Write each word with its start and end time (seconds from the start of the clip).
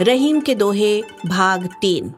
रहीम 0.00 0.40
के 0.40 0.54
दोहे, 0.54 1.02
भाग 1.26 1.68
तीन। 1.80 2.12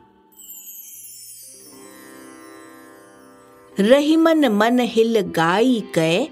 रहीमन 3.80 4.48
मन 4.48 4.80
हिल 4.80 5.20
गाई 5.20 5.82
कै 5.94 6.28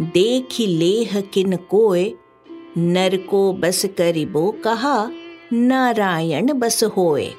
देखी 0.00 0.66
लेह 0.66 1.20
किन 1.20 1.56
कोय 1.56 2.12
नर 2.78 3.16
को 3.16 3.52
बस 3.52 3.86
करिबो 3.98 4.52
कहा, 4.64 5.10
नारायण 5.52 6.52
बस 6.52 6.84
होए। 6.84 7.32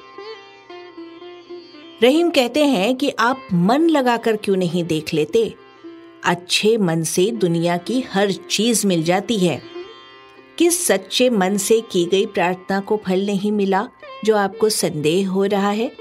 रहीम 2.02 2.30
कहते 2.30 2.64
हैं 2.64 2.96
कि 2.96 3.10
आप 3.10 3.48
मन 3.52 3.88
लगाकर 3.88 4.36
क्यों 4.36 4.56
नहीं 4.56 4.84
देख 4.84 5.14
लेते? 5.14 5.54
अच्छे 6.24 6.76
मन 6.76 7.02
से 7.02 7.30
दुनिया 7.30 7.76
की 7.76 8.00
हर 8.00 8.32
चीज़ 8.32 8.86
मिल 8.86 9.02
जाती 9.02 9.38
है। 9.38 9.75
किस 10.58 10.86
सच्चे 10.86 11.30
मन 11.30 11.56
से 11.56 11.80
की 11.80 12.04
गई 12.04 12.26
प्रार्थना 12.26 12.80
को 12.80 12.96
फल 12.96 13.26
नहीं 13.26 13.52
मिला 13.52 13.88
जो 14.24 14.36
आपको 14.36 14.68
संदेह 14.68 15.28
हो 15.28 15.44
रहा 15.44 15.70
है? 15.70 15.92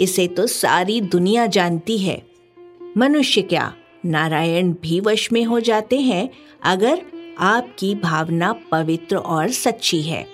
इसे 0.00 0.28
तो 0.28 0.46
सारी 0.46 1.00
दुनिया 1.00 1.46
जानती 1.46 1.98
है। 1.98 2.26
मनुष्य 2.96 3.42
क्या 3.42 3.74
नारायण 4.06 4.72
भी 4.72 5.00
वश 5.00 5.32
में 5.32 5.44
हो 5.44 5.60
जाते 5.60 6.00
हैं 6.00 6.28
अगर 6.62 7.02
आपकी 7.38 7.94
भावना 7.94 8.52
पवित्र 8.52 9.16
और 9.16 9.50
सच्ची 9.50 10.02
है? 10.02 10.26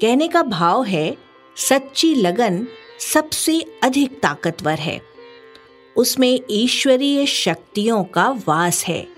कहने 0.00 0.28
का 0.28 0.42
भाव 0.42 0.84
है, 0.84 1.16
सच्ची 1.56 2.14
लगन 2.14 2.66
सबसे 2.98 3.78
अधिक 3.82 4.20
ताकतवर 4.20 4.78
है। 4.78 5.00
उसमें 5.96 6.40
ईश्वरीय 6.50 7.26
शक्तियों 7.26 8.04
का 8.04 8.40
वास 8.48 8.84
है। 8.84 9.08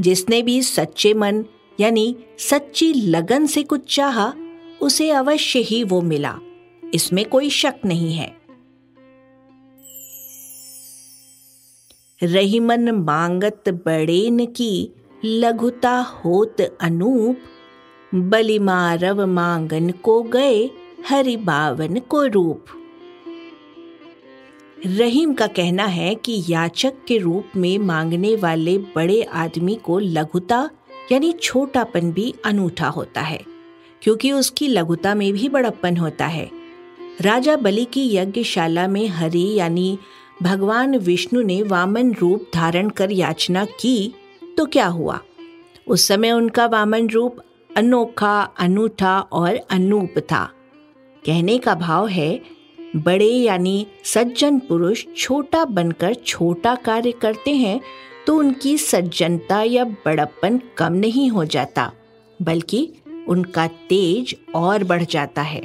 जिसने 0.00 0.42
भी 0.42 0.62
सच्चे 0.62 1.14
मन 1.14 1.44
यानी 1.80 2.16
सच्ची 2.38 2.92
लगन 2.92 3.46
से 3.46 3.62
कुछ 3.62 3.94
चाहा, 3.94 4.32
उसे 4.80 5.10
अवश्य 5.10 5.58
ही 5.58 5.84
वो 5.84 6.00
मिला। 6.00 6.38
इसमें 6.94 7.24
कोई 7.24 7.50
शक 7.50 7.74
नहीं 7.84 8.14
है। 8.14 8.36
रहीमन 12.22 12.90
मांगत 12.90 13.64
बड़ेन 13.68 14.46
की 14.46 14.90
लघुता 15.24 15.98
होत 15.98 16.78
अनूप, 16.80 17.36
बलिमारव 18.14 19.26
मांगन 19.26 19.90
को 19.90 20.22
गए 20.22 20.70
हरि 21.08 21.36
बावन 21.36 21.98
को 21.98 22.24
रूप। 22.24 22.64
रहीम 24.86 25.34
का 25.34 25.46
कहना 25.46 25.84
है 25.84 26.14
कि 26.14 26.44
याचक 26.48 26.92
के 27.08 27.18
रूप 27.18 27.56
में 27.56 27.78
मांगने 27.78 28.36
वाले 28.36 28.78
बड़े 28.78 29.22
आदमी 29.22 29.74
को 29.74 29.98
लघुता 29.98 30.70
यानी 31.12 31.32
छोटापन 31.32 32.10
भी 32.12 32.34
अनूठा 32.44 32.88
होता 32.88 33.20
है, 33.20 33.40
क्योंकि 34.02 34.32
उसकी 34.32 34.68
लघुता 34.68 35.14
में 35.14 35.32
भी 35.32 35.48
बड़प्पन 35.48 35.96
होता 35.96 36.26
है। 36.26 36.50
राजा 37.20 37.56
बलि 37.56 37.84
की 37.84 38.08
यज्ञशाला 38.16 38.86
में 38.88 39.06
हरि 39.08 39.46
यानी 39.54 39.98
भगवान 40.42 40.96
विष्णु 40.98 41.42
ने 41.42 41.62
वामन 41.62 42.12
रूप 42.12 42.50
धारण 42.54 42.88
कर 42.88 43.10
याचना 43.10 43.64
की 43.80 44.14
तो 44.56 44.66
क्या 44.66 44.86
हुआ? 44.86 45.20
उस 45.86 46.06
समय 46.08 46.30
उनका 46.30 46.66
वामन 46.66 47.08
रूप 47.08 47.36
अनोखा, 47.70 48.40
अनूठा 48.58 49.18
और 49.20 49.56
अनूप 49.70 50.18
था। 50.22 50.44
कहने 51.24 51.56
का 51.58 51.74
भाव 51.74 52.06
है, 52.08 52.40
बड़े 52.96 53.28
यानी 53.28 53.86
सज्जन 54.04 54.58
पुरुष 54.58 55.04
छोटा 55.16 55.64
बनकर 55.64 56.14
छोटा 56.16 56.74
कार्य 56.74 57.12
करते 57.12 57.50
हैं 57.50 57.80
तो 58.26 58.36
उनकी 58.38 58.76
सज्जनता 58.78 59.62
या 59.62 59.84
बड़प्पन 59.84 60.60
कम 60.78 60.92
नहीं 60.92 61.28
हो 61.30 61.44
जाता, 61.44 61.90
बल्कि 62.40 62.88
उनका 63.28 63.66
तेज 63.88 64.36
और 64.54 64.84
बढ़ 64.84 65.02
जाता 65.04 65.42
है। 65.42 65.62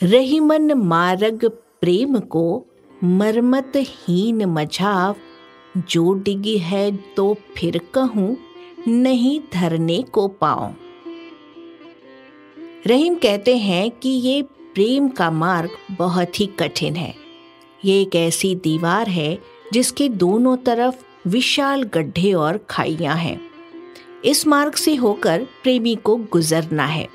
रहीमन 0.00 0.72
मारग 0.72 1.44
प्रेम 1.80 2.18
को 2.18 2.66
मरमतहीन 3.04 4.44
मझाव, 4.44 5.16
जो 5.78 6.12
डिगी 6.14 6.56
है 6.58 6.90
तो 7.16 7.34
फिर 7.56 7.80
कहूँ, 7.94 8.36
नहीं 8.88 9.40
धरने 9.52 10.02
को 10.12 10.26
पाऊँ। 10.28 10.74
रहीम 12.86 13.14
कहते 13.14 13.56
हैं 13.56 13.90
कि 13.90 14.08
ये 14.08 14.42
प्रेम 14.74 15.08
का 15.08 15.30
मार्ग 15.30 15.70
बहुत 15.92 16.40
ही 16.40 16.46
कठिन 16.58 16.96
है। 16.96 17.14
ये 17.86 18.00
एक 18.02 18.14
ऐसी 18.16 18.54
दीवार 18.54 19.08
है 19.08 19.38
जिसके 19.72 20.08
दोनों 20.08 20.56
तरफ़ 20.56 21.28
विशाल 21.28 21.82
गड्ढे 21.82 22.32
और 22.32 22.56
खाइयाँ 22.70 23.16
हैं। 23.16 23.40
इस 24.24 24.46
मार्ग 24.46 24.74
से 24.74 24.94
होकर 24.94 25.46
प्रेमी 25.62 25.94
को 25.94 26.16
गुजरना 26.16 26.86
है। 26.86 27.08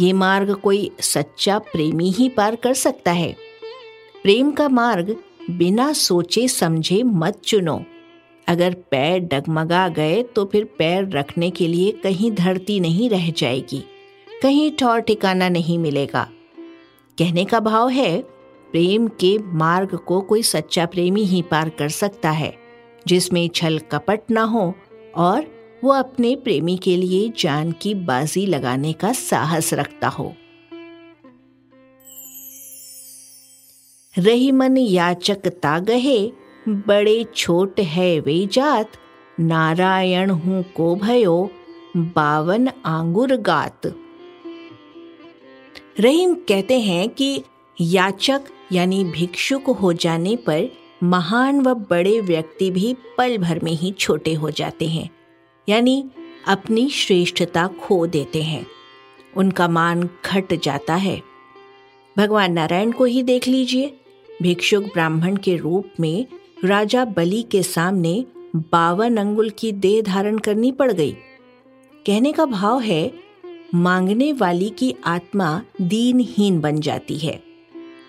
ये 0.00 0.12
मार्ग 0.12 0.54
कोई 0.54 0.90
सच्चा 1.00 1.58
प्रेमी 1.58 2.10
ही 2.10 2.28
पार 2.28 2.56
कर 2.56 2.74
सकता 2.74 3.12
है। 3.12 3.36
प्रेम 4.22 4.50
का 4.50 4.68
मार्ग 4.68 5.16
बिना 5.50 5.92
सोचे 5.92 6.48
समझे 6.48 7.02
मत 7.02 7.40
चुनो। 7.44 7.82
अगर 8.48 8.74
पैर 8.90 9.18
डगमगा 9.18 9.88
गए 9.88 10.22
तो 10.22 10.44
फिर 10.44 10.64
पैर 10.78 11.08
रखने 11.08 11.50
के 11.50 11.68
लिए 11.68 11.92
कहीं 11.92 12.32
धरती 12.32 12.80
नहीं 12.80 13.10
रह 13.10 13.30
जाएगी। 13.30 13.84
कहीं 14.42 14.70
ठौर 14.72 15.00
ठिकाना 15.00 15.48
नहीं 15.48 15.78
मिलेगा। 15.78 16.28
कहने 17.18 17.44
का 17.44 17.60
भाव 17.60 17.88
है 17.88 18.37
प्रेम 18.70 19.08
के 19.20 19.36
मार्ग 19.38 19.94
को 19.96 20.20
कोई 20.20 20.42
सच्चा 20.42 20.86
प्रेमी 20.86 21.24
ही 21.24 21.42
पार 21.42 21.68
कर 21.68 21.88
सकता 21.88 22.30
है, 22.30 22.54
जिसमें 23.06 23.48
छल 23.48 23.78
कपट 23.78 24.30
ना 24.30 24.42
हो 24.42 24.74
और 25.16 25.46
वो 25.84 25.92
अपने 25.92 26.34
प्रेमी 26.36 26.76
के 26.76 26.96
लिए 26.96 27.32
जान 27.38 27.72
की 27.72 27.94
बाजी 27.94 28.46
लगाने 28.46 28.92
का 28.92 29.12
साहस 29.12 29.72
रखता 29.74 30.08
हो। 30.08 30.34
रही 34.18 34.50
मन 34.52 34.76
याचक 34.76 35.46
तागहे, 35.62 36.32
बड़े 36.68 37.24
छोट 37.36 37.80
है 37.80 38.18
वे 38.20 38.46
जात, 38.52 38.92
नारायण 39.40 40.30
हूँ 40.30 40.62
को 40.76 40.94
भयो, 40.96 41.50
बावन 41.96 42.68
आंगुर 42.86 43.36
गात। 43.36 43.86
रहीम 46.00 46.34
कहते 46.34 46.80
हैं 46.80 47.08
कि 47.08 47.42
याचक 47.78 48.42
यानी 48.72 49.04
भिक्षुक 49.04 49.68
हो 49.70 49.92
जाने 49.92 50.36
पर 50.36 50.68
महान 51.02 51.60
व 51.60 51.74
बड़े 51.90 52.20
व्यक्ति 52.20 52.70
भी 52.70 52.96
पल 53.18 53.36
भर 53.38 53.60
में 53.64 53.72
ही 53.72 53.90
छोटे 53.98 54.34
हो 54.34 54.50
जाते 54.50 54.86
हैं, 54.86 55.08
यानी 55.68 56.04
अपनी 56.46 56.88
श्रेष्ठता 56.88 57.66
खो 57.80 58.06
देते 58.06 58.42
हैं। 58.42 58.66
उनका 59.36 59.68
मान 59.68 60.08
घट 60.26 60.54
जाता 60.54 60.94
है। 60.94 61.20
भगवान 62.16 62.52
नारायण 62.52 62.92
को 62.92 63.04
ही 63.04 63.22
देख 63.22 63.48
लीजिए। 63.48 63.94
भिक्षुक 64.42 64.84
ब्राह्मण 64.84 65.36
के 65.36 65.56
रूप 65.56 65.90
में 66.00 66.26
राजा 66.64 67.04
बलि 67.04 67.42
के 67.42 67.62
सामने 67.62 68.24
बावन 68.56 69.16
अंगुल 69.16 69.50
की 69.50 69.72
देह 69.72 70.02
धारण 70.02 70.38
करनी 70.38 70.72
पड़ 70.72 70.92
गई। 70.92 71.12
कहने 72.06 72.32
का 72.32 72.44
भाव 72.46 72.80
है, 72.80 73.12
मांगने 73.74 74.32
वाली 74.32 74.70
की 74.70 74.94
आत्मा 75.06 75.62
दीनहीन 75.80 76.60
बन 76.60 76.80
जाती 76.80 77.18
है। 77.18 77.47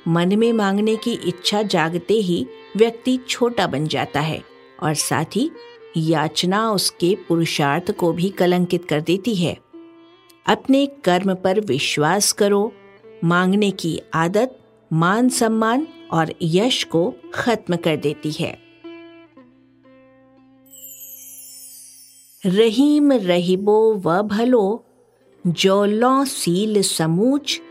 मन 0.10 0.36
में 0.36 0.54
मांगने 0.54 0.96
की 0.96 1.14
इच्छा 1.14 1.62
जागते 1.62 2.14
ही 2.14 2.48
व्यक्ति 2.78 3.20
छोटा 3.30 3.68
बन 3.68 3.88
जाता 3.88 4.20
है 4.20 4.44
और 4.84 4.94
साथ 4.94 5.26
ही 5.26 5.52
याचना 5.98 6.72
उसके 6.72 7.18
पुरुषार्थ 7.28 7.92
को 7.92 8.14
भी 8.14 8.30
कलंकित 8.30 8.86
कर 8.86 9.02
देती 9.02 9.36
है। 9.36 9.58
अपने 10.48 10.86
कर्म 10.86 11.36
पर 11.36 11.60
विश्वास 11.60 12.32
करो, 12.32 12.74
मांगने 13.24 13.72
की 13.72 14.02
आदत, 14.14 14.60
मान 14.94 15.30
सम्मान 15.30 15.88
और 16.12 16.34
यश 16.42 16.84
को 16.84 17.14
खत्म 17.34 17.76
कर 17.76 17.98
देती 17.98 18.32
है। 18.32 18.58
रहीम 22.46 23.12
रहिबो 23.12 23.94
व 23.96 24.22
भलो 24.22 24.86
जौलों 25.48 26.26
सील 26.26 26.82
समूच 26.82 27.62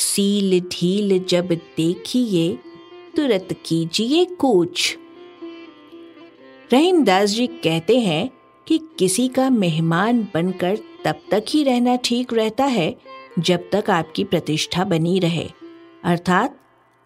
सील 0.00 0.60
ढील 0.60 1.24
जब 1.24 1.48
देखिए, 1.48 2.58
तुरंत 3.16 3.56
कीजिए 3.66 4.24
कूच। 4.24 4.98
रहीमदास 6.72 7.30
जी 7.30 7.46
कहते 7.46 7.98
हैं 7.98 8.30
कि 8.68 8.80
किसी 8.98 9.28
का 9.28 9.50
मेहमान 9.50 10.28
बनकर 10.34 10.78
तब 11.04 11.14
तक 11.30 11.44
ही 11.48 11.64
रहना 11.64 11.96
ठीक 11.96 12.34
रहता 12.34 12.64
है, 12.64 12.96
जब 13.38 13.70
तक 13.72 13.90
आपकी 13.90 14.24
प्रतिष्ठा 14.24 14.84
बनी 14.84 15.18
रहे। 15.18 15.48
अर्थात, 16.04 16.60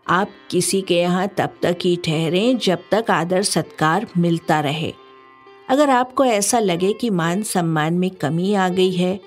आप 0.09 0.31
किसी 0.51 0.83
के 0.83 0.95
यहाँ 0.95 1.29
तब 1.29 1.51
तक 1.63 1.79
ही 1.85 1.97
ठहरें, 1.97 2.59
जब 2.59 2.79
तक 2.91 3.11
आदर 3.11 3.43
सत्कार 3.43 4.07
मिलता 4.19 4.61
रहे। 4.61 4.93
अगर 5.69 5.91
आपको 5.91 6.25
ऐसा 6.25 6.59
लगे 6.59 6.93
कि 6.93 7.11
मान 7.11 7.43
सम्मान 7.43 7.95
में 7.95 8.11
कमी 8.11 8.55
आ 8.55 8.69
गई 8.69 8.93
है, 8.93 9.21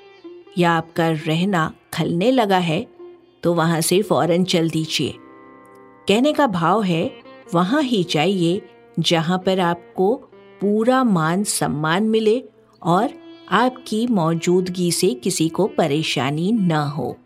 या 0.58 0.72
आपका 0.72 1.10
रहना 1.10 1.74
खलने 1.94 2.32
लगा 2.32 2.58
है 2.58 2.97
तो 3.44 3.54
वहाँ 3.54 3.82
से 3.82 4.02
फ़ौरन 4.02 4.44
चल 4.44 4.70
दीजिए। 4.70 5.14
कहने 6.08 6.34
का 6.34 6.48
भाव 6.48 6.84
है, 6.84 7.12
वहाँ 7.54 7.82
ही 7.82 8.04
जाइए, 8.04 8.62
जहाँ 9.00 9.38
पर 9.38 9.60
आपको 9.60 10.16
पूरा 10.62 11.04
मान 11.04 11.44
सम्मान 11.44 12.04
मिले 12.04 12.44
और 12.84 13.10
आपकी 13.52 14.08
मौजूदगी 14.08 14.92
से 14.92 15.14
किसी 15.14 15.50
को 15.50 15.68
परेशानी 15.68 16.52
न 16.52 16.72
हो। 16.72 17.18